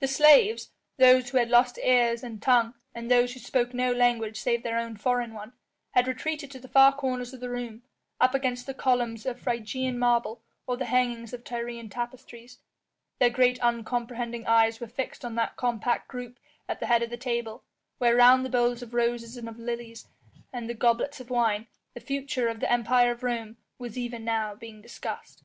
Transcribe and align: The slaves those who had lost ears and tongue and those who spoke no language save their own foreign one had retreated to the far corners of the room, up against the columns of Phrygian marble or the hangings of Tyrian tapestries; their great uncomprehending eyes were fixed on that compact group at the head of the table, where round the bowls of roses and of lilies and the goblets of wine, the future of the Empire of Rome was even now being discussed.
The 0.00 0.08
slaves 0.08 0.70
those 0.96 1.28
who 1.28 1.36
had 1.36 1.50
lost 1.50 1.76
ears 1.84 2.24
and 2.24 2.40
tongue 2.40 2.72
and 2.94 3.10
those 3.10 3.34
who 3.34 3.40
spoke 3.40 3.74
no 3.74 3.92
language 3.92 4.40
save 4.40 4.62
their 4.62 4.78
own 4.78 4.96
foreign 4.96 5.34
one 5.34 5.52
had 5.90 6.08
retreated 6.08 6.50
to 6.52 6.58
the 6.58 6.66
far 6.66 6.94
corners 6.94 7.34
of 7.34 7.40
the 7.40 7.50
room, 7.50 7.82
up 8.18 8.34
against 8.34 8.64
the 8.64 8.72
columns 8.72 9.26
of 9.26 9.38
Phrygian 9.38 9.98
marble 9.98 10.42
or 10.66 10.78
the 10.78 10.86
hangings 10.86 11.34
of 11.34 11.44
Tyrian 11.44 11.90
tapestries; 11.90 12.58
their 13.18 13.28
great 13.28 13.58
uncomprehending 13.60 14.46
eyes 14.46 14.80
were 14.80 14.86
fixed 14.88 15.26
on 15.26 15.34
that 15.34 15.56
compact 15.56 16.08
group 16.08 16.38
at 16.70 16.80
the 16.80 16.86
head 16.86 17.02
of 17.02 17.10
the 17.10 17.18
table, 17.18 17.62
where 17.98 18.16
round 18.16 18.46
the 18.46 18.48
bowls 18.48 18.80
of 18.80 18.94
roses 18.94 19.36
and 19.36 19.46
of 19.46 19.58
lilies 19.58 20.06
and 20.54 20.70
the 20.70 20.74
goblets 20.74 21.20
of 21.20 21.28
wine, 21.28 21.66
the 21.92 22.00
future 22.00 22.48
of 22.48 22.60
the 22.60 22.72
Empire 22.72 23.10
of 23.10 23.22
Rome 23.22 23.58
was 23.78 23.98
even 23.98 24.24
now 24.24 24.54
being 24.54 24.80
discussed. 24.80 25.44